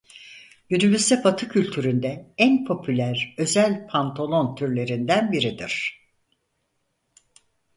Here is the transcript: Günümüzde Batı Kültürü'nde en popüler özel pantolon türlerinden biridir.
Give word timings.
Günümüzde 0.69 1.23
Batı 1.23 1.49
Kültürü'nde 1.49 2.33
en 2.37 2.65
popüler 2.65 3.35
özel 3.37 3.87
pantolon 3.87 4.55
türlerinden 4.55 5.31
biridir. 5.31 6.01